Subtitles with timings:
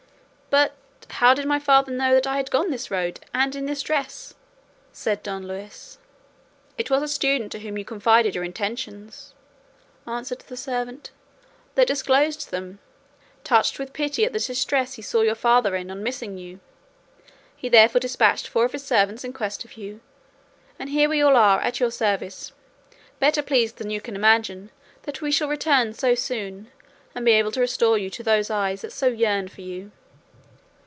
[0.51, 0.75] "But
[1.11, 4.33] how did my father know that I had gone this road and in this dress?"
[4.91, 5.97] said Don Luis.
[6.77, 9.33] "It was a student to whom you confided your intentions,"
[10.05, 11.11] answered the servant,
[11.75, 12.79] "that disclosed them,
[13.45, 16.59] touched with pity at the distress he saw your father suffer on missing you;
[17.55, 20.01] he therefore despatched four of his servants in quest of you,
[20.77, 22.51] and here we all are at your service,
[23.21, 24.69] better pleased than you can imagine
[25.03, 26.69] that we shall return so soon
[27.15, 29.91] and be able to restore you to those eyes that so yearn for you."